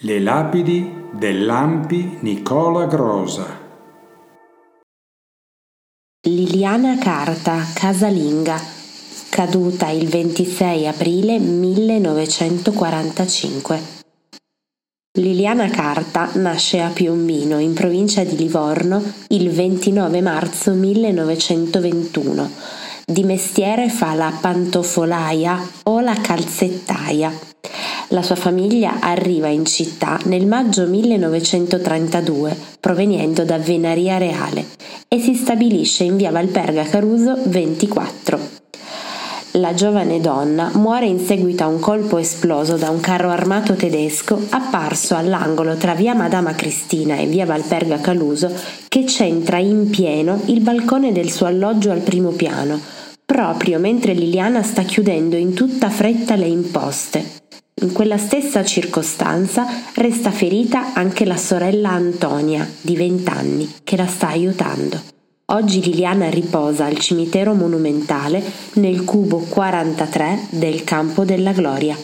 [0.00, 3.46] Le lapidi dell'Ampi Nicola Grosa.
[6.26, 8.60] Liliana Carta, casalinga,
[9.28, 14.02] caduta il 26 aprile 1945.
[15.16, 22.50] Liliana Carta nasce a Piombino, in provincia di Livorno, il 29 marzo 1921.
[23.06, 27.52] Di mestiere fa la pantofolaia o la calzettaia
[28.08, 34.66] la sua famiglia arriva in città nel maggio 1932, provenendo da Venaria Reale,
[35.08, 38.62] e si stabilisce in via Valperga Caruso 24.
[39.58, 44.36] La giovane donna muore in seguito a un colpo esploso da un carro armato tedesco
[44.48, 48.52] apparso all'angolo tra via Madama Cristina e via Valperga Caluso
[48.88, 52.80] che centra in pieno il balcone del suo alloggio al primo piano,
[53.24, 57.33] proprio mentre Liliana sta chiudendo in tutta fretta le imposte.
[57.84, 64.06] In quella stessa circostanza resta ferita anche la sorella Antonia, di 20 anni, che la
[64.06, 64.98] sta aiutando.
[65.52, 68.42] Oggi Liliana riposa al cimitero monumentale
[68.76, 71.94] nel cubo 43 del Campo della Gloria.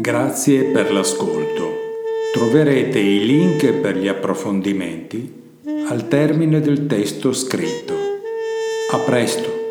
[0.00, 1.93] Grazie per l'ascolto.
[2.34, 5.32] Troverete i link per gli approfondimenti
[5.88, 7.94] al termine del testo scritto.
[8.90, 9.63] A presto!